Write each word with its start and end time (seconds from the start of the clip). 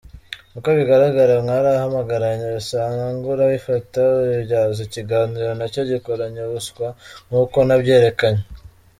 Uko 0.57 0.69
bigaragara, 0.77 1.33
mwarahamagaranye 1.43 2.45
bisanzwe, 2.55 3.27
urabifata 3.35 3.99
ubibyaza 4.23 4.79
ikiganiro 4.87 5.49
na 5.59 5.65
cyo 5.73 5.81
gikoranye 5.89 6.39
ubuswa 6.47 6.87
nk’uko 7.27 7.57
nabyerekanye. 7.67 8.43